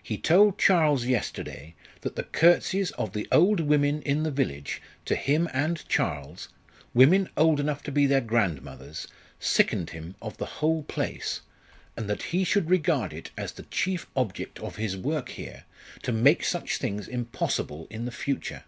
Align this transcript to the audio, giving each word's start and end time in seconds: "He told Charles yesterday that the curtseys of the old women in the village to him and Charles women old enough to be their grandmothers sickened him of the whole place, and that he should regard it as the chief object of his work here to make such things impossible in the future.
"He 0.00 0.18
told 0.18 0.56
Charles 0.56 1.04
yesterday 1.04 1.74
that 2.02 2.14
the 2.14 2.22
curtseys 2.22 2.92
of 2.92 3.12
the 3.12 3.26
old 3.32 3.58
women 3.58 4.02
in 4.02 4.22
the 4.22 4.30
village 4.30 4.80
to 5.04 5.16
him 5.16 5.48
and 5.52 5.82
Charles 5.88 6.48
women 6.94 7.28
old 7.36 7.58
enough 7.58 7.82
to 7.82 7.90
be 7.90 8.06
their 8.06 8.20
grandmothers 8.20 9.08
sickened 9.40 9.90
him 9.90 10.14
of 10.22 10.36
the 10.36 10.46
whole 10.62 10.84
place, 10.84 11.40
and 11.96 12.08
that 12.08 12.22
he 12.30 12.44
should 12.44 12.70
regard 12.70 13.12
it 13.12 13.32
as 13.36 13.50
the 13.50 13.64
chief 13.64 14.06
object 14.14 14.60
of 14.60 14.76
his 14.76 14.96
work 14.96 15.30
here 15.30 15.64
to 16.04 16.12
make 16.12 16.44
such 16.44 16.76
things 16.76 17.08
impossible 17.08 17.88
in 17.90 18.04
the 18.04 18.12
future. 18.12 18.62